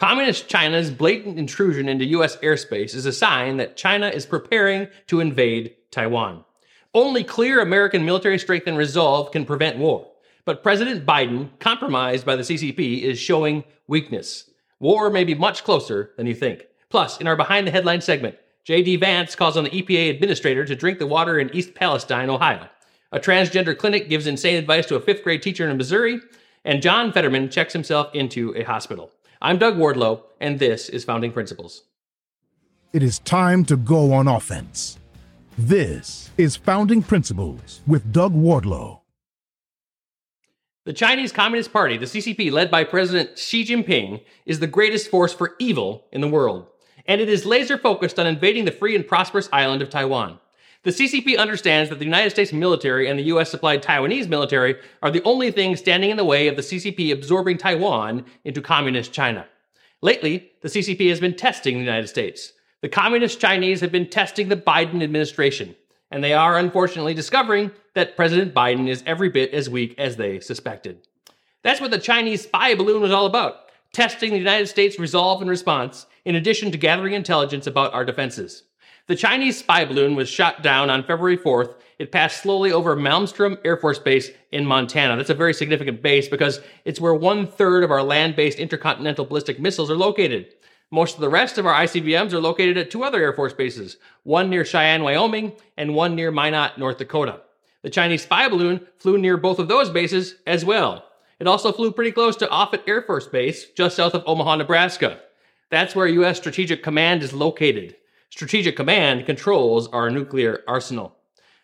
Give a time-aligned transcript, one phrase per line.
[0.00, 2.38] Communist China's blatant intrusion into U.S.
[2.38, 6.42] airspace is a sign that China is preparing to invade Taiwan.
[6.94, 10.10] Only clear American military strength and resolve can prevent war.
[10.46, 14.48] But President Biden, compromised by the CCP, is showing weakness.
[14.78, 16.64] War may be much closer than you think.
[16.88, 18.96] Plus, in our Behind the Headline segment, J.D.
[18.96, 22.66] Vance calls on the EPA administrator to drink the water in East Palestine, Ohio.
[23.12, 26.20] A transgender clinic gives insane advice to a fifth grade teacher in Missouri.
[26.64, 29.12] And John Fetterman checks himself into a hospital.
[29.42, 31.84] I'm Doug Wardlow, and this is Founding Principles.
[32.92, 34.98] It is time to go on offense.
[35.56, 39.00] This is Founding Principles with Doug Wardlow.
[40.84, 45.32] The Chinese Communist Party, the CCP, led by President Xi Jinping, is the greatest force
[45.32, 46.66] for evil in the world,
[47.06, 50.38] and it is laser focused on invading the free and prosperous island of Taiwan.
[50.82, 55.10] The CCP understands that the United States military and the US supplied Taiwanese military are
[55.10, 59.46] the only things standing in the way of the CCP absorbing Taiwan into communist China.
[60.00, 62.54] Lately, the CCP has been testing the United States.
[62.80, 65.76] The communist Chinese have been testing the Biden administration
[66.10, 70.40] and they are unfortunately discovering that President Biden is every bit as weak as they
[70.40, 71.06] suspected.
[71.62, 75.50] That's what the Chinese spy balloon was all about testing the United States' resolve and
[75.50, 78.62] response, in addition to gathering intelligence about our defenses.
[79.10, 81.74] The Chinese spy balloon was shot down on February 4th.
[81.98, 85.16] It passed slowly over Malmstrom Air Force Base in Montana.
[85.16, 89.24] That's a very significant base because it's where one third of our land based intercontinental
[89.24, 90.54] ballistic missiles are located.
[90.92, 93.96] Most of the rest of our ICBMs are located at two other Air Force bases,
[94.22, 97.40] one near Cheyenne, Wyoming, and one near Minot, North Dakota.
[97.82, 101.04] The Chinese spy balloon flew near both of those bases as well.
[101.40, 105.18] It also flew pretty close to Offutt Air Force Base, just south of Omaha, Nebraska.
[105.68, 106.38] That's where U.S.
[106.38, 107.96] Strategic Command is located.
[108.30, 111.16] Strategic Command controls our nuclear arsenal.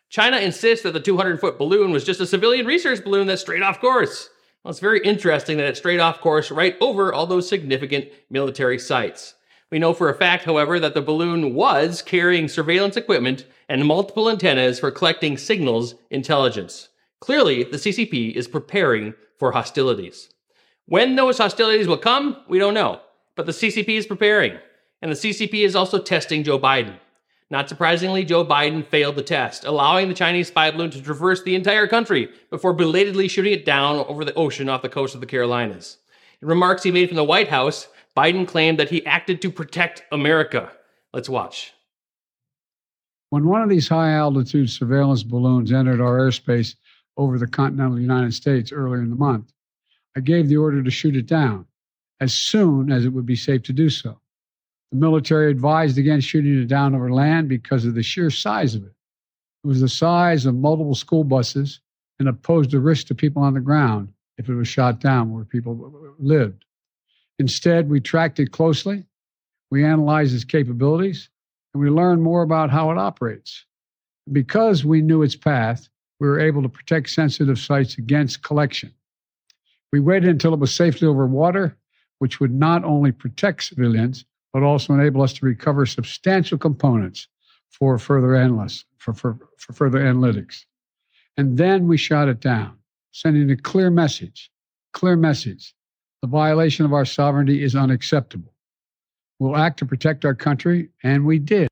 [0.09, 3.63] China insists that the 200 foot balloon was just a civilian research balloon that strayed
[3.63, 4.29] off course.
[4.63, 8.81] Well, it's very interesting that it strayed off course right over all those significant military
[8.81, 9.35] sites.
[9.71, 14.29] We know for a fact, however, that the balloon was carrying surveillance equipment and multiple
[14.29, 16.89] antennas for collecting signals intelligence.
[17.21, 20.31] Clearly, the CCP is preparing for hostilities.
[20.87, 23.01] When those hostilities will come, we don't know.
[23.37, 24.59] But the CCP is preparing.
[25.03, 26.97] And the CCP is also testing Joe Biden.
[27.49, 31.55] Not surprisingly, Joe Biden failed the test, allowing the Chinese spy balloon to traverse the
[31.55, 35.27] entire country before belatedly shooting it down over the ocean off the coast of the
[35.27, 35.99] Carolinas.
[36.43, 37.87] In remarks he made from the White House,
[38.17, 40.73] Biden claimed that he acted to protect America.
[41.13, 41.73] Let's watch.
[43.31, 46.75] When one of these high altitude surveillance balloons entered our airspace
[47.17, 49.53] over the continental United States earlier in the month,
[50.17, 51.67] I gave the order to shoot it down
[52.21, 54.21] as soon as it would be safe to do so.
[54.93, 58.85] The military advised against shooting it down over land because of the sheer size of
[58.85, 58.93] it.
[59.65, 61.81] It was the size of multiple school buses
[62.19, 65.33] and it posed a risk to people on the ground if it was shot down
[65.33, 66.65] where people lived.
[67.39, 69.05] Instead, we tracked it closely,
[69.71, 71.29] we analyzed its capabilities,
[71.75, 73.65] and we learned more about how it operates.
[74.33, 78.93] Because we knew its path, we were able to protect sensitive sites against collection.
[79.93, 81.77] We waited until it was safely over water,
[82.19, 87.29] which would not only protect civilians, but also enable us to recover substantial components
[87.71, 90.65] for further analysis, for, for, for further analytics.
[91.37, 92.79] And then we shot it down,
[93.13, 94.51] sending a clear message,
[94.93, 95.75] clear message.
[96.23, 98.55] The violation of our sovereignty is unacceptable.
[99.39, 101.69] We'll act to protect our country, and we did.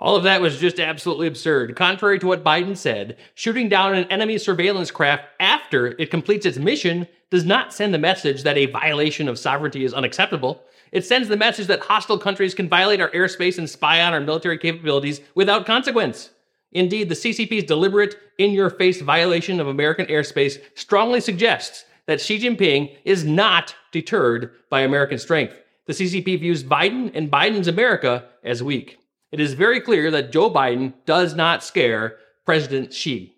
[0.00, 1.76] All of that was just absolutely absurd.
[1.76, 6.56] Contrary to what Biden said, shooting down an enemy surveillance craft after it completes its
[6.56, 10.64] mission does not send the message that a violation of sovereignty is unacceptable.
[10.90, 14.20] It sends the message that hostile countries can violate our airspace and spy on our
[14.20, 16.30] military capabilities without consequence.
[16.72, 22.40] Indeed, the CCP's deliberate, in your face violation of American airspace strongly suggests that Xi
[22.40, 25.54] Jinping is not deterred by American strength.
[25.86, 28.99] The CCP views Biden and Biden's America as weak.
[29.32, 33.36] It is very clear that Joe Biden does not scare President Xi.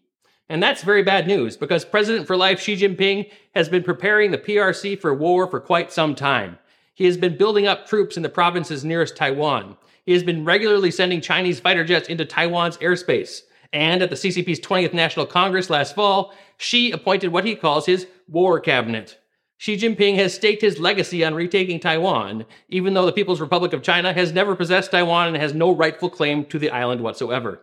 [0.49, 4.39] And that's very bad news because President for Life Xi Jinping has been preparing the
[4.39, 6.59] PRC for war for quite some time.
[6.95, 9.77] He has been building up troops in the provinces nearest Taiwan.
[10.05, 13.43] He has been regularly sending Chinese fighter jets into Taiwan's airspace.
[13.73, 18.07] And at the CCP's 20th National Congress last fall, Xi appointed what he calls his
[18.29, 19.19] war cabinet.
[19.63, 23.81] Xi Jinping has staked his legacy on retaking Taiwan, even though the People's Republic of
[23.81, 27.61] China has never possessed Taiwan and has no rightful claim to the island whatsoever.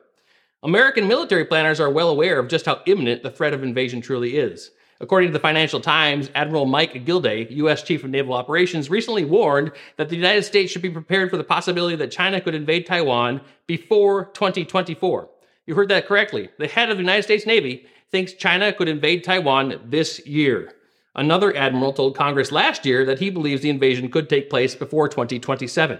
[0.63, 4.37] American military planners are well aware of just how imminent the threat of invasion truly
[4.37, 4.71] is.
[5.01, 7.83] According to the Financial Times, Admiral Mike Gilday, U.S.
[7.83, 11.43] Chief of Naval Operations, recently warned that the United States should be prepared for the
[11.43, 15.29] possibility that China could invade Taiwan before 2024.
[15.65, 16.47] You heard that correctly.
[16.59, 20.75] The head of the United States Navy thinks China could invade Taiwan this year.
[21.19, 25.09] Another admiral told Congress last year that he believes the invasion could take place before
[25.09, 25.99] 2027.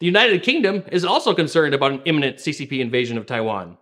[0.00, 3.78] The United Kingdom is also concerned about an imminent CCP invasion of Taiwan.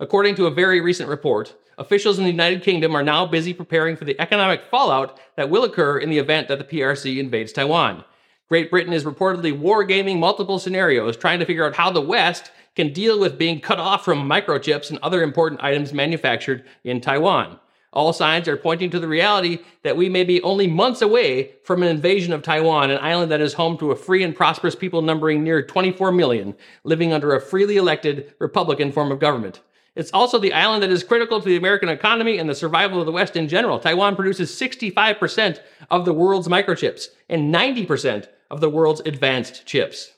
[0.00, 3.94] According to a very recent report, officials in the United Kingdom are now busy preparing
[3.94, 8.02] for the economic fallout that will occur in the event that the PRC invades Taiwan.
[8.48, 12.92] Great Britain is reportedly wargaming multiple scenarios, trying to figure out how the West can
[12.92, 17.60] deal with being cut off from microchips and other important items manufactured in Taiwan.
[17.92, 21.82] All signs are pointing to the reality that we may be only months away from
[21.82, 25.00] an invasion of Taiwan, an island that is home to a free and prosperous people
[25.00, 26.54] numbering near 24 million,
[26.84, 29.60] living under a freely elected Republican form of government.
[29.96, 33.06] It's also the island that is critical to the American economy and the survival of
[33.06, 33.80] the West in general.
[33.80, 35.58] Taiwan produces 65%
[35.90, 40.12] of the world's microchips and 90% of the world's advanced chips.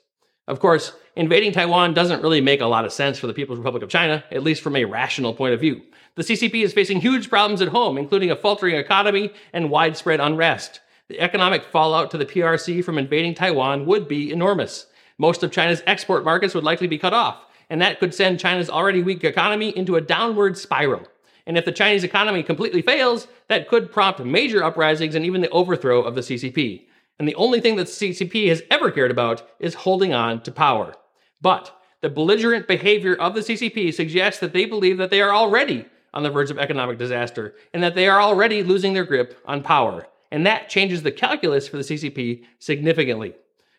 [0.47, 3.83] Of course, invading Taiwan doesn't really make a lot of sense for the People's Republic
[3.83, 5.83] of China, at least from a rational point of view.
[6.17, 10.81] The CCP is facing huge problems at home, including a faltering economy and widespread unrest.
[11.09, 14.87] The economic fallout to the PRC from invading Taiwan would be enormous.
[15.19, 18.69] Most of China's export markets would likely be cut off and that could send China's
[18.69, 21.07] already weak economy into a downward spiral.
[21.47, 25.49] And if the Chinese economy completely fails, that could prompt major uprisings and even the
[25.51, 26.87] overthrow of the CCP.
[27.19, 30.53] And the only thing that the CCP has ever cared about is holding on to
[30.53, 30.95] power.
[31.41, 35.87] But the belligerent behavior of the CCP suggests that they believe that they are already
[36.13, 39.63] on the verge of economic disaster and that they are already losing their grip on
[39.63, 40.07] power.
[40.31, 43.35] And that changes the calculus for the CCP significantly.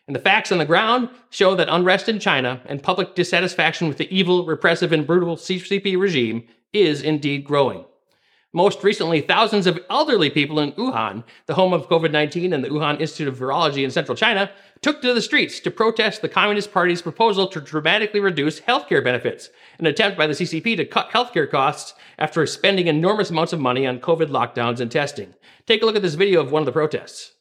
[0.06, 3.98] And the facts on the ground show that unrest in China and public dissatisfaction with
[3.98, 7.84] the evil, repressive, and brutal CCP regime is indeed growing.
[8.54, 12.68] Most recently, thousands of elderly people in Wuhan, the home of COVID 19 and the
[12.68, 14.50] Wuhan Institute of Virology in central China,
[14.82, 19.48] took to the streets to protest the Communist Party's proposal to dramatically reduce healthcare benefits,
[19.78, 23.86] an attempt by the CCP to cut healthcare costs after spending enormous amounts of money
[23.86, 25.32] on COVID lockdowns and testing.
[25.66, 27.32] Take a look at this video of one of the protests.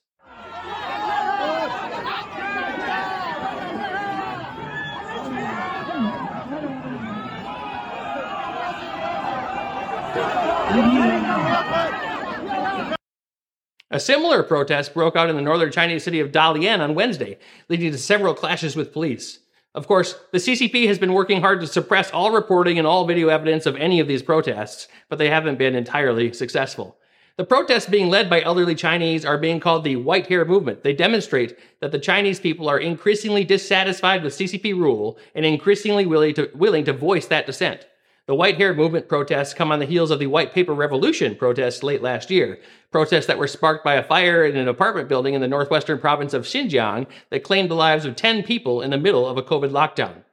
[13.94, 17.38] A similar protest broke out in the northern Chinese city of Dalian on Wednesday,
[17.68, 19.39] leading to several clashes with police.
[19.75, 23.27] Of course, the CCP has been working hard to suppress all reporting and all video
[23.27, 26.97] evidence of any of these protests, but they haven't been entirely successful.
[27.35, 30.83] The protests being led by elderly Chinese are being called the White Hair Movement.
[30.83, 36.33] They demonstrate that the Chinese people are increasingly dissatisfied with CCP rule and increasingly willing
[36.35, 37.88] to, willing to voice that dissent.
[38.27, 41.81] The white hair movement protests come on the heels of the white paper revolution protests
[41.81, 42.59] late last year,
[42.91, 46.35] protests that were sparked by a fire in an apartment building in the northwestern province
[46.35, 49.71] of Xinjiang that claimed the lives of 10 people in the middle of a COVID
[49.71, 50.23] lockdown.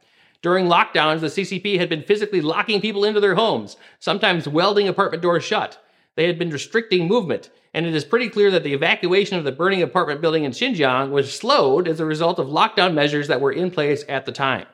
[0.42, 5.22] During lockdowns, the CCP had been physically locking people into their homes, sometimes welding apartment
[5.22, 5.82] doors shut.
[6.14, 9.52] They had been restricting movement, and it is pretty clear that the evacuation of the
[9.52, 13.52] burning apartment building in Xinjiang was slowed as a result of lockdown measures that were
[13.52, 14.66] in place at the time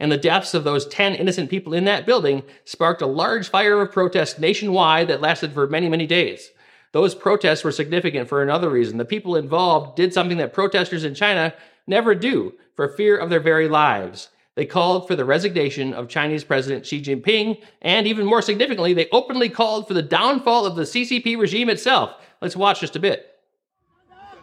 [0.00, 3.80] and the deaths of those 10 innocent people in that building sparked a large fire
[3.80, 6.50] of protest nationwide that lasted for many, many days.
[6.92, 8.98] Those protests were significant for another reason.
[8.98, 11.54] The people involved did something that protesters in China
[11.86, 14.28] never do for fear of their very lives.
[14.54, 19.08] They called for the resignation of Chinese President Xi Jinping, and even more significantly, they
[19.10, 22.14] openly called for the downfall of the CCP regime itself.
[22.40, 23.30] Let's watch just a bit.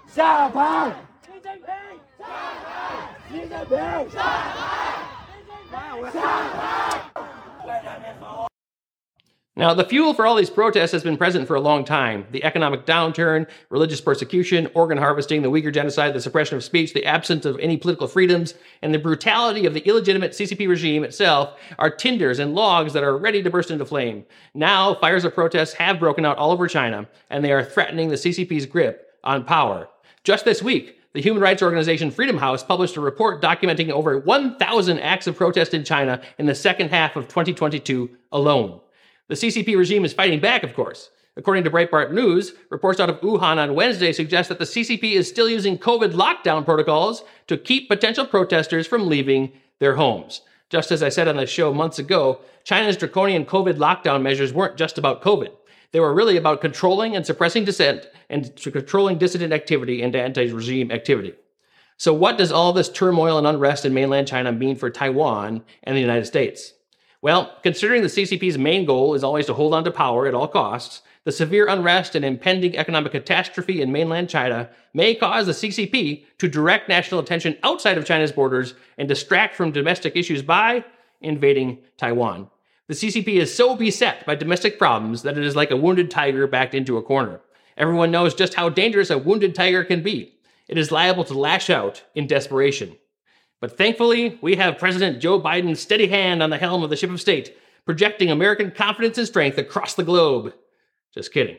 [0.08, 0.94] 下台！
[1.26, 1.74] 习近平！
[2.20, 2.26] 下
[2.66, 3.16] 台！
[3.32, 4.10] 习近平！
[4.12, 4.85] 下台
[9.59, 12.27] ！now, the fuel for all these protests has been present for a long time.
[12.31, 17.07] The economic downturn, religious persecution, organ harvesting, the Uyghur genocide, the suppression of speech, the
[17.07, 21.89] absence of any political freedoms, and the brutality of the illegitimate CCP regime itself are
[21.89, 24.27] tinders and logs that are ready to burst into flame.
[24.53, 28.17] Now, fires of protests have broken out all over China, and they are threatening the
[28.17, 29.89] CCP's grip on power.
[30.25, 34.99] Just this week, the human rights organization Freedom House published a report documenting over 1,000
[35.01, 38.83] acts of protest in China in the second half of 2022 alone.
[39.29, 41.09] The CCP regime is fighting back, of course.
[41.39, 45.27] According to Breitbart News, reports out of Wuhan on Wednesday suggest that the CCP is
[45.27, 50.43] still using COVID lockdown protocols to keep potential protesters from leaving their homes.
[50.69, 54.77] Just as I said on the show months ago, China's draconian COVID lockdown measures weren't
[54.77, 55.53] just about COVID.
[55.93, 60.91] They were really about controlling and suppressing dissent and controlling dissident activity and anti regime
[60.91, 61.35] activity.
[61.97, 65.97] So, what does all this turmoil and unrest in mainland China mean for Taiwan and
[65.97, 66.75] the United States?
[67.23, 70.47] Well, considering the CCP's main goal is always to hold on to power at all
[70.47, 76.25] costs, the severe unrest and impending economic catastrophe in mainland China may cause the CCP
[76.39, 80.85] to direct national attention outside of China's borders and distract from domestic issues by
[81.21, 82.49] invading Taiwan.
[82.89, 86.47] The CCP is so beset by domestic problems that it is like a wounded tiger
[86.47, 87.41] backed into a corner.
[87.77, 90.35] Everyone knows just how dangerous a wounded tiger can be.
[90.69, 92.97] It is liable to lash out in desperation.
[93.61, 97.11] But thankfully, we have President Joe Biden's steady hand on the helm of the ship
[97.11, 100.55] of state, projecting American confidence and strength across the globe.
[101.13, 101.57] Just kidding.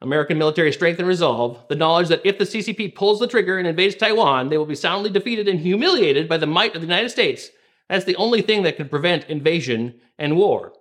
[0.00, 3.66] American military strength and resolve, the knowledge that if the CCP pulls the trigger and
[3.66, 7.10] invades Taiwan, they will be soundly defeated and humiliated by the might of the United
[7.10, 7.50] States.
[7.88, 10.72] That's the only thing that can prevent invasion and war.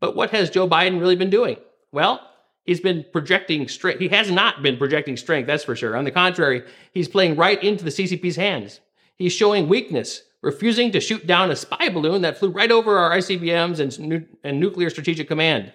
[0.00, 1.56] But what has Joe Biden really been doing?
[1.92, 2.20] Well,
[2.64, 4.00] he's been projecting strength.
[4.00, 5.96] He has not been projecting strength, that's for sure.
[5.96, 8.80] On the contrary, he's playing right into the CCP's hands.
[9.16, 13.16] He's showing weakness, refusing to shoot down a spy balloon that flew right over our
[13.16, 15.72] ICBMs and, nu- and nuclear strategic command.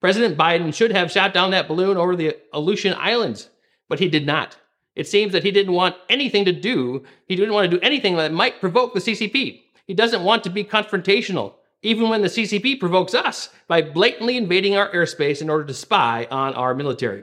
[0.00, 3.50] President Biden should have shot down that balloon over the Aleutian Islands,
[3.88, 4.56] but he did not.
[4.94, 8.16] It seems that he didn't want anything to do, he didn't want to do anything
[8.16, 9.62] that might provoke the CCP.
[9.86, 14.76] He doesn't want to be confrontational, even when the CCP provokes us by blatantly invading
[14.76, 17.22] our airspace in order to spy on our military.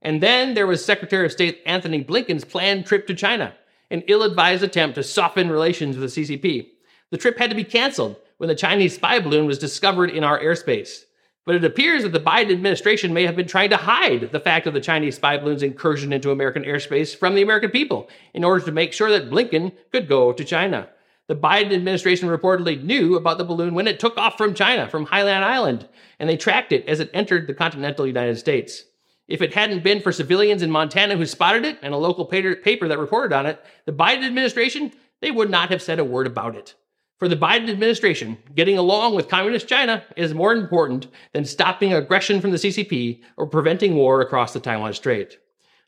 [0.00, 3.54] And then there was Secretary of State Antony Blinken's planned trip to China,
[3.90, 6.68] an ill advised attempt to soften relations with the CCP.
[7.10, 10.40] The trip had to be canceled when the Chinese spy balloon was discovered in our
[10.40, 11.04] airspace.
[11.44, 14.66] But it appears that the Biden administration may have been trying to hide the fact
[14.66, 18.64] of the Chinese spy balloon's incursion into American airspace from the American people in order
[18.64, 20.88] to make sure that Blinken could go to China.
[21.28, 25.06] The Biden administration reportedly knew about the balloon when it took off from China, from
[25.06, 25.86] Hainan Island,
[26.18, 28.84] and they tracked it as it entered the continental United States.
[29.28, 32.88] If it hadn't been for civilians in Montana who spotted it and a local paper
[32.88, 36.56] that reported on it, the Biden administration, they would not have said a word about
[36.56, 36.74] it.
[37.18, 42.40] For the Biden administration, getting along with Communist China is more important than stopping aggression
[42.40, 45.36] from the CCP or preventing war across the Taiwan Strait.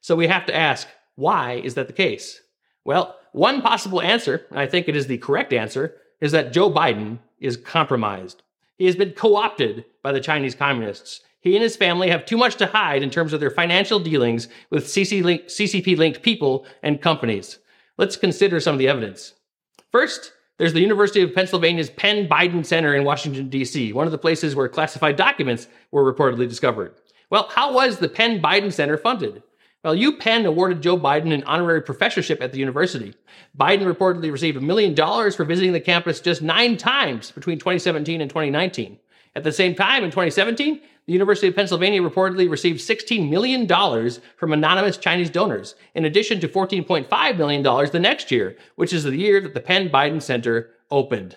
[0.03, 2.43] So we have to ask, why is that the case?
[2.91, 6.69] Well, one possible answer, and I think it is the correct answer, is that Joe
[6.69, 8.43] Biden is compromised.
[8.79, 11.21] He has been co opted by the Chinese communists.
[11.41, 14.49] He and his family have too much to hide in terms of their financial dealings
[14.71, 17.61] with CCP linked people and companies.
[17.97, 19.35] Let's consider some of the evidence.
[19.93, 24.19] First, there's the University of Pennsylvania's Penn Biden Center in Washington, D.C., one of the
[24.19, 26.97] places where classified documents were reportedly discovered.
[27.31, 29.45] Well, how was the Penn Biden Center funded?
[29.83, 33.15] Well, UPenn awarded Joe Biden an honorary professorship at the university.
[33.59, 38.21] Biden reportedly received a million dollars for visiting the campus just nine times between 2017
[38.21, 38.99] and 2019.
[39.35, 43.67] At the same time, in 2017, the University of Pennsylvania reportedly received $16 million
[44.37, 49.17] from anonymous Chinese donors, in addition to $14.5 million the next year, which is the
[49.17, 51.37] year that the Penn Biden Center opened.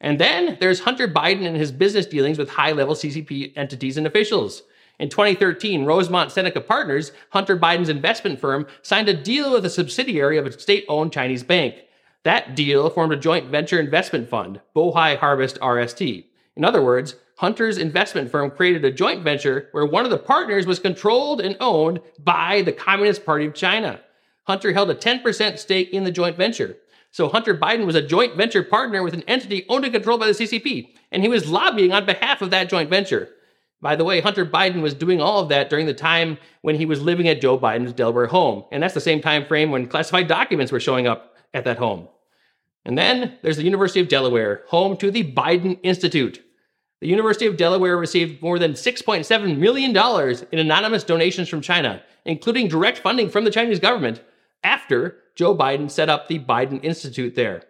[0.00, 4.06] And then there's Hunter Biden and his business dealings with high level CCP entities and
[4.06, 4.62] officials.
[5.02, 10.38] In 2013, Rosemont Seneca Partners, Hunter Biden's investment firm, signed a deal with a subsidiary
[10.38, 11.74] of a state owned Chinese bank.
[12.22, 16.26] That deal formed a joint venture investment fund, Bohai Harvest RST.
[16.54, 20.68] In other words, Hunter's investment firm created a joint venture where one of the partners
[20.68, 23.98] was controlled and owned by the Communist Party of China.
[24.44, 26.76] Hunter held a 10% stake in the joint venture.
[27.10, 30.28] So Hunter Biden was a joint venture partner with an entity owned and controlled by
[30.28, 33.30] the CCP, and he was lobbying on behalf of that joint venture.
[33.82, 36.86] By the way, Hunter Biden was doing all of that during the time when he
[36.86, 40.28] was living at Joe Biden's Delaware home, and that's the same time frame when classified
[40.28, 42.08] documents were showing up at that home.
[42.86, 46.42] And then there's the University of Delaware, home to the Biden Institute
[47.02, 49.90] the University of Delaware received more than $6.7 million
[50.52, 54.22] in anonymous donations from China, including direct funding from the Chinese government,
[54.62, 57.64] after Joe Biden set up the Biden Institute there.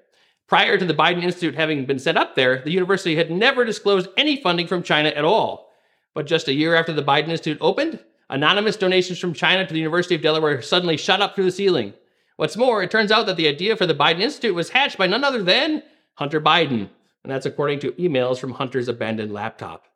[0.46, 4.10] Prior to the Biden Institute having been set up there, the university had never disclosed
[4.18, 5.71] any funding from China at all.
[6.14, 9.80] But just a year after the Biden Institute opened, anonymous donations from China to the
[9.80, 11.94] University of Delaware suddenly shot up through the ceiling.
[12.36, 15.06] What's more, it turns out that the idea for the Biden Institute was hatched by
[15.06, 15.82] none other than
[16.14, 16.88] Hunter Biden
[17.22, 19.86] and that's according to emails from Hunter's abandoned laptop.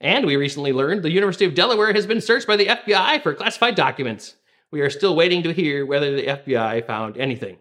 [0.00, 3.34] And we recently learned the University of Delaware has been searched by the FBI for
[3.34, 4.36] classified documents.
[4.70, 7.56] We are still waiting to hear whether the FBI found anything.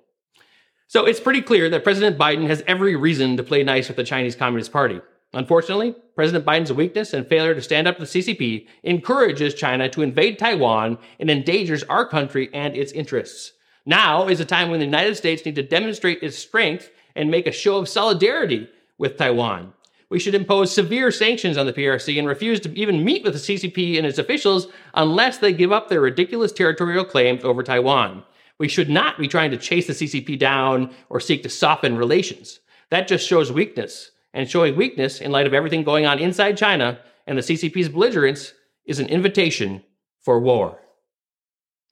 [0.87, 4.03] So it's pretty clear that President Biden has every reason to play nice with the
[4.03, 5.01] Chinese Communist Party.
[5.33, 10.01] Unfortunately, President Biden's weakness and failure to stand up to the CCP encourages China to
[10.01, 13.51] invade Taiwan and endangers our country and its interests.
[13.85, 17.47] Now is a time when the United States needs to demonstrate its strength and make
[17.47, 19.73] a show of solidarity with Taiwan.
[20.09, 23.39] We should impose severe sanctions on the PRC and refuse to even meet with the
[23.39, 28.23] CCP and its officials unless they give up their ridiculous territorial claims over Taiwan.
[28.57, 32.59] We should not be trying to chase the CCP down or seek to soften relations.
[32.89, 34.11] That just shows weakness.
[34.37, 38.53] And showing weakness in light of everything going on inside China and the CCP's belligerence
[38.85, 39.83] is an invitation
[40.21, 40.79] for war.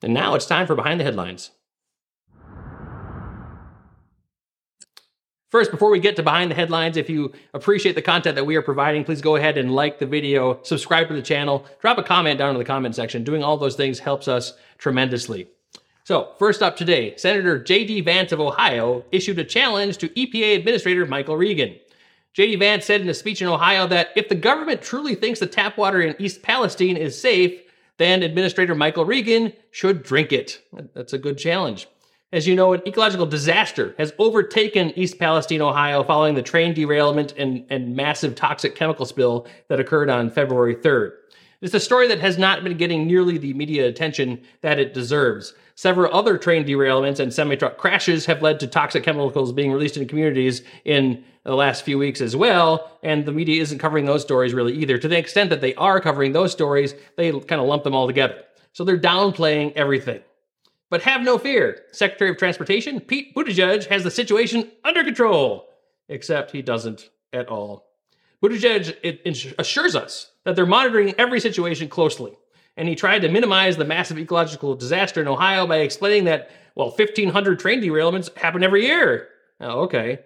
[0.00, 1.50] And now it's time for Behind the Headlines.
[5.50, 8.54] First, before we get to behind the headlines, if you appreciate the content that we
[8.54, 12.02] are providing, please go ahead and like the video, subscribe to the channel, drop a
[12.04, 13.24] comment down in the comment section.
[13.24, 15.48] Doing all those things helps us tremendously.
[16.04, 18.02] So, first up today, Senator J.D.
[18.02, 21.74] Vance of Ohio issued a challenge to EPA Administrator Michael Regan.
[22.36, 22.56] J.D.
[22.56, 25.78] Vance said in a speech in Ohio that if the government truly thinks the tap
[25.78, 27.62] water in East Palestine is safe,
[27.96, 30.60] then Administrator Michael Regan should drink it.
[30.92, 31.88] That's a good challenge.
[32.34, 37.32] As you know, an ecological disaster has overtaken East Palestine, Ohio, following the train derailment
[37.38, 41.12] and, and massive toxic chemical spill that occurred on February 3rd.
[41.62, 45.54] It's a story that has not been getting nearly the media attention that it deserves.
[45.76, 49.98] Several other train derailments and semi truck crashes have led to toxic chemicals being released
[49.98, 54.22] in communities in the last few weeks as well, and the media isn't covering those
[54.22, 54.96] stories really either.
[54.96, 58.06] To the extent that they are covering those stories, they kind of lump them all
[58.06, 58.42] together.
[58.72, 60.22] So they're downplaying everything.
[60.88, 61.82] But have no fear.
[61.92, 65.68] Secretary of Transportation Pete Buttigieg has the situation under control,
[66.08, 67.86] except he doesn't at all.
[68.42, 72.32] Buttigieg assures us that they're monitoring every situation closely,
[72.76, 76.90] and he tried to minimize the massive ecological disaster in Ohio by explaining that, well,
[76.90, 79.28] 1,500 train derailments happen every year.
[79.60, 80.20] Oh, okay.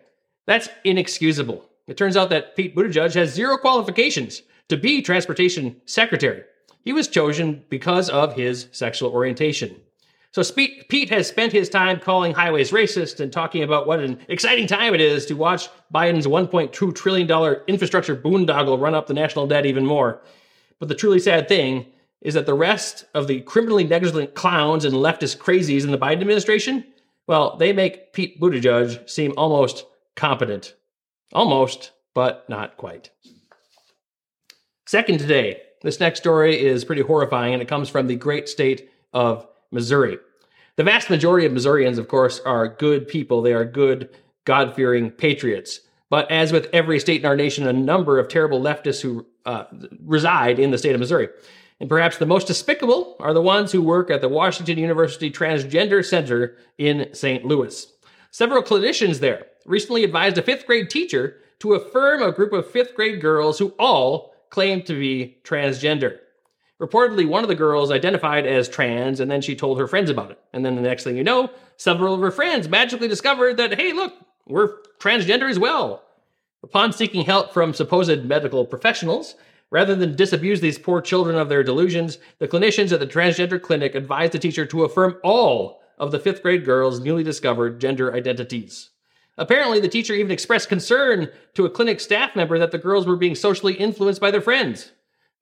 [0.46, 1.64] That's inexcusable.
[1.86, 6.42] It turns out that Pete Buttigieg has zero qualifications to be transportation secretary.
[6.82, 9.76] He was chosen because of his sexual orientation.
[10.32, 14.68] So Pete has spent his time calling highways racist and talking about what an exciting
[14.68, 19.66] time it is to watch Biden's $1.2 trillion infrastructure boondoggle run up the national debt
[19.66, 20.22] even more.
[20.78, 21.86] But the truly sad thing
[22.22, 26.20] is that the rest of the criminally negligent clowns and leftist crazies in the Biden
[26.20, 26.84] administration,
[27.26, 29.86] well, they make Pete Buttigieg seem almost
[30.16, 30.74] competent.
[31.32, 33.10] Almost, but not quite.
[34.86, 38.90] Second today, this next story is pretty horrifying and it comes from the great state
[39.12, 40.18] of Missouri.
[40.76, 43.42] The vast majority of Missourians, of course, are good people.
[43.42, 44.10] They are good,
[44.44, 45.80] God fearing patriots.
[46.10, 49.64] But as with every state in our nation, a number of terrible leftists who uh,
[50.04, 51.28] reside in the state of Missouri.
[51.80, 56.04] And perhaps the most despicable are the ones who work at the Washington University Transgender
[56.04, 57.44] Center in St.
[57.44, 57.86] Louis.
[58.30, 62.94] Several clinicians there recently advised a fifth grade teacher to affirm a group of fifth
[62.94, 66.18] grade girls who all claimed to be transgender.
[66.80, 70.30] Reportedly, one of the girls identified as trans, and then she told her friends about
[70.30, 70.38] it.
[70.52, 73.92] And then the next thing you know, several of her friends magically discovered that, hey,
[73.92, 74.14] look,
[74.46, 76.02] we're transgender as well.
[76.62, 79.34] Upon seeking help from supposed medical professionals,
[79.70, 83.94] rather than disabuse these poor children of their delusions, the clinicians at the transgender clinic
[83.94, 88.90] advised the teacher to affirm all of the fifth grade girls' newly discovered gender identities.
[89.38, 93.16] Apparently, the teacher even expressed concern to a clinic staff member that the girls were
[93.16, 94.92] being socially influenced by their friends.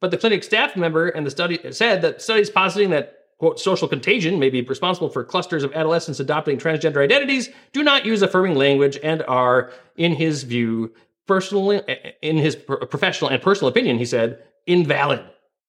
[0.01, 3.89] But the clinic staff member and the study said that studies positing that quote social
[3.89, 8.57] contagion may be responsible for clusters of adolescents adopting transgender identities do not use affirming
[8.57, 10.93] language and are, in his view,
[11.29, 11.81] personally
[12.23, 15.23] in his professional and personal opinion, he said, invalid.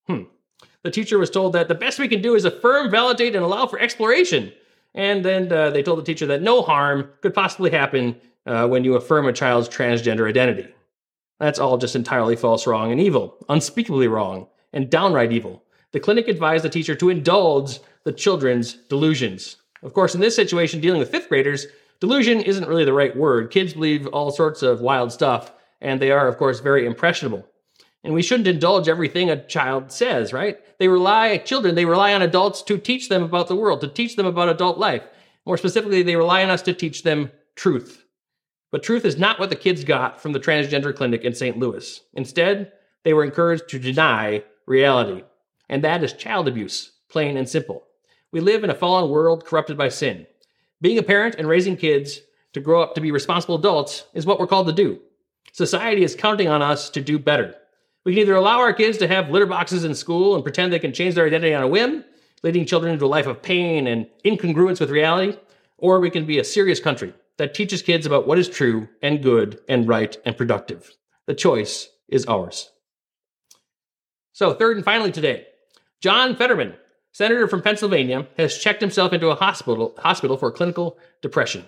[0.08, 0.24] Hmm.
[0.84, 3.68] The teacher was told that the best we can do is affirm, validate, and allow
[3.68, 4.52] for exploration.
[4.96, 8.84] And then uh, they told the teacher that no harm could possibly happen uh, when
[8.84, 10.68] you affirm a child's transgender identity.
[11.40, 15.64] That's all just entirely false, wrong, and evil, unspeakably wrong, and downright evil.
[15.92, 19.58] The clinic advised the teacher to indulge the children's delusions.
[19.84, 21.68] Of course, in this situation, dealing with fifth graders,
[22.00, 23.52] delusion isn't really the right word.
[23.52, 27.46] Kids believe all sorts of wild stuff, and they are, of course, very impressionable.
[28.04, 30.58] And we shouldn't indulge everything a child says, right?
[30.78, 34.16] They rely, children, they rely on adults to teach them about the world, to teach
[34.16, 35.04] them about adult life.
[35.46, 38.06] More specifically, they rely on us to teach them truth.
[38.72, 41.58] But truth is not what the kids got from the transgender clinic in St.
[41.58, 42.02] Louis.
[42.14, 42.72] Instead,
[43.04, 45.24] they were encouraged to deny reality.
[45.68, 47.84] And that is child abuse, plain and simple.
[48.32, 50.28] We live in a fallen world corrupted by sin.
[50.82, 52.22] Being a parent and raising kids
[52.54, 55.00] to grow up to be responsible adults is what we're called to do.
[55.52, 57.56] Society is counting on us to do better.
[58.06, 60.80] We can either allow our kids to have litter boxes in school and pretend they
[60.80, 62.06] can change their identity on a whim,
[62.44, 65.38] leading children into a life of pain and incongruence with reality,
[65.78, 69.22] or we can be a serious country that teaches kids about what is true and
[69.22, 70.96] good and right and productive.
[71.26, 72.72] The choice is ours.
[74.32, 75.48] So, third and finally today,
[76.02, 76.76] John Fetterman,
[77.20, 81.68] senator from Pennsylvania, has checked himself into a hospital, hospital for clinical depression.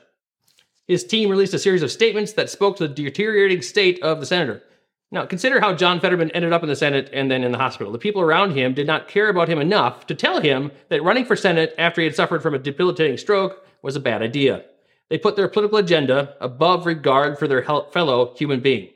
[0.88, 4.26] His team released a series of statements that spoke to the deteriorating state of the
[4.26, 4.64] senator.
[5.12, 7.92] Now, consider how John Fetterman ended up in the Senate and then in the hospital.
[7.92, 11.26] The people around him did not care about him enough to tell him that running
[11.26, 14.64] for Senate after he had suffered from a debilitating stroke was a bad idea.
[15.10, 18.88] They put their political agenda above regard for their fellow human being.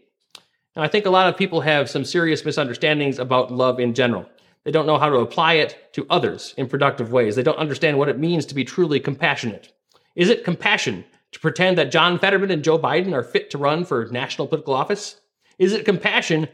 [0.74, 4.30] Now, I think a lot of people have some serious misunderstandings about love in general.
[4.66, 7.36] They don't know how to apply it to others in productive ways.
[7.36, 9.72] They don't understand what it means to be truly compassionate.
[10.16, 13.86] Is it compassion to pretend that John Fetterman and Joe Biden are fit to run
[13.86, 15.22] for national political office?
[15.60, 16.48] Is it compassion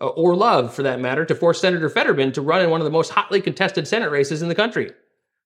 [0.00, 2.86] uh, or love, for that matter, to force Senator Fetterman to run in one of
[2.86, 4.90] the most hotly contested Senate races in the country?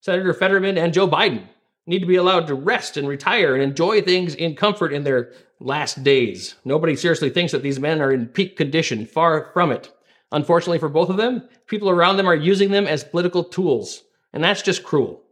[0.00, 1.48] Senator Fetterman and Joe Biden
[1.86, 5.32] need to be allowed to rest and retire and enjoy things in comfort in their
[5.58, 6.54] last days.
[6.64, 9.92] Nobody seriously thinks that these men are in peak condition, far from it.
[10.32, 14.42] Unfortunately for both of them, people around them are using them as political tools, and
[14.42, 15.22] that's just cruel.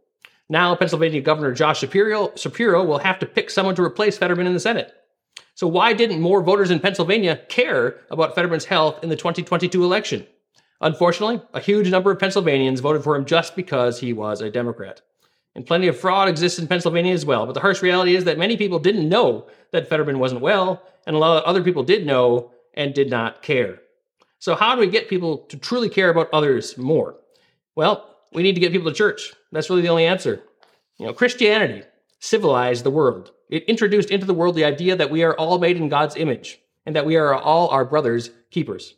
[0.47, 4.53] Now, Pennsylvania Governor Josh Shapiro, Shapiro will have to pick someone to replace Fetterman in
[4.53, 4.93] the Senate.
[5.55, 10.27] So, why didn't more voters in Pennsylvania care about Fetterman's health in the 2022 election?
[10.81, 15.01] Unfortunately, a huge number of Pennsylvanians voted for him just because he was a Democrat.
[15.55, 17.45] And plenty of fraud exists in Pennsylvania as well.
[17.45, 21.15] But the harsh reality is that many people didn't know that Fetterman wasn't well, and
[21.15, 23.79] a lot of other people did know and did not care.
[24.41, 27.15] So, how do we get people to truly care about others more?
[27.75, 29.33] Well, we need to get people to church.
[29.51, 30.41] That's really the only answer.
[30.97, 31.83] You know, Christianity
[32.19, 33.33] civilized the world.
[33.49, 36.59] It introduced into the world the idea that we are all made in God's image
[36.87, 38.95] and that we are all our brother's keepers.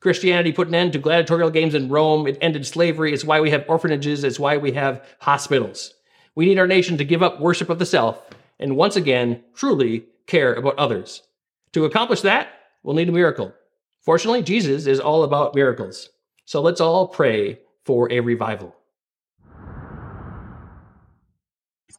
[0.00, 2.26] Christianity put an end to gladiatorial games in Rome.
[2.26, 3.12] It ended slavery.
[3.12, 4.24] It's why we have orphanages.
[4.24, 5.94] It's why we have hospitals.
[6.34, 8.20] We need our nation to give up worship of the self
[8.58, 11.22] and once again truly care about others.
[11.74, 12.48] To accomplish that,
[12.82, 13.54] we'll need a miracle.
[14.00, 16.08] Fortunately, Jesus is all about miracles.
[16.44, 18.74] So let's all pray for a revival.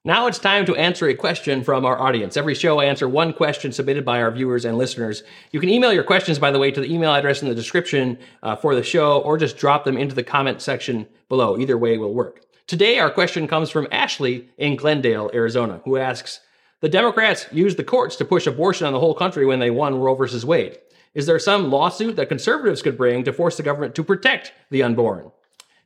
[0.04, 2.36] Now it's time to answer a question from our audience.
[2.36, 5.22] Every show, I answer one question submitted by our viewers and listeners.
[5.52, 8.18] You can email your questions, by the way, to the email address in the description
[8.42, 11.56] uh, for the show, or just drop them into the comment section below.
[11.56, 12.42] Either way will work.
[12.66, 16.40] Today, our question comes from Ashley in Glendale, Arizona, who asks
[16.80, 20.00] The Democrats used the courts to push abortion on the whole country when they won
[20.00, 20.80] Roe versus Wade.
[21.13, 24.84] Is there some lawsuit that conservatives could bring to force the government to protect the
[24.84, 25.32] unborn?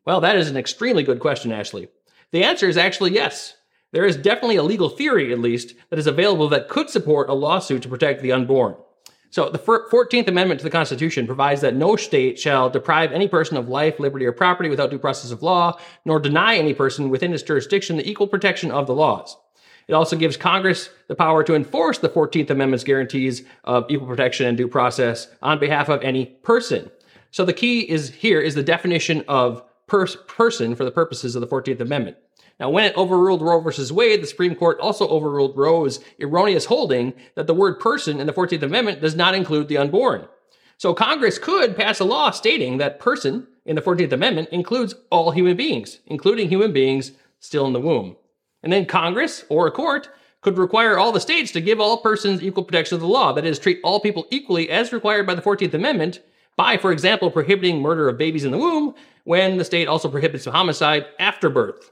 [0.05, 1.87] Well, that is an extremely good question, Ashley.
[2.31, 3.55] The answer is actually yes
[3.95, 7.33] there is definitely a legal theory, at least, that is available that could support a
[7.33, 8.75] lawsuit to protect the unborn.
[9.29, 13.55] So, the 14th Amendment to the Constitution provides that no state shall deprive any person
[13.55, 17.33] of life, liberty, or property without due process of law, nor deny any person within
[17.33, 19.37] its jurisdiction the equal protection of the laws.
[19.87, 24.47] It also gives Congress the power to enforce the 14th Amendment's guarantees of equal protection
[24.47, 26.89] and due process on behalf of any person.
[27.31, 31.41] So the key is here is the definition of pers- person for the purposes of
[31.41, 32.17] the 14th Amendment.
[32.59, 37.13] Now, when it overruled Roe versus Wade, the Supreme Court also overruled Roe's erroneous holding
[37.35, 40.27] that the word person in the 14th Amendment does not include the unborn.
[40.77, 45.31] So Congress could pass a law stating that person in the 14th Amendment includes all
[45.31, 48.15] human beings, including human beings still in the womb.
[48.65, 50.09] And then Congress or a court
[50.41, 53.45] could require all the states to give all persons equal protection of the law, that
[53.45, 56.19] is, treat all people equally as required by the 14th Amendment
[56.57, 60.45] by, for example, prohibiting murder of babies in the womb when the state also prohibits
[60.45, 61.91] homicide after birth.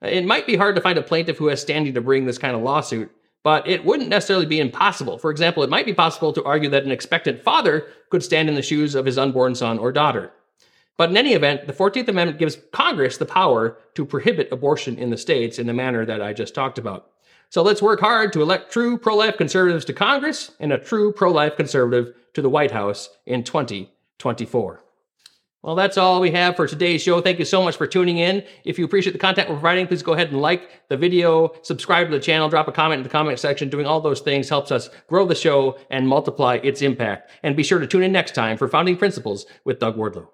[0.00, 2.54] It might be hard to find a plaintiff who has standing to bring this kind
[2.54, 3.10] of lawsuit,
[3.42, 5.18] but it wouldn't necessarily be impossible.
[5.18, 8.54] For example, it might be possible to argue that an expectant father could stand in
[8.54, 10.32] the shoes of his unborn son or daughter.
[10.96, 15.10] But in any event, the 14th Amendment gives Congress the power to prohibit abortion in
[15.10, 17.10] the states in the manner that I just talked about.
[17.48, 21.12] So let's work hard to elect true pro life conservatives to Congress and a true
[21.12, 24.82] pro life conservative to the White House in 2024.
[25.62, 27.20] Well, that's all we have for today's show.
[27.20, 28.42] Thank you so much for tuning in.
[28.64, 32.08] If you appreciate the content we're providing, please go ahead and like the video, subscribe
[32.08, 33.68] to the channel, drop a comment in the comment section.
[33.68, 37.30] Doing all those things helps us grow the show and multiply its impact.
[37.44, 40.26] And be sure to tune in next time for Founding Principles with Doug Wardlow.